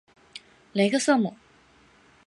[0.73, 1.35] 雷克瑟姆。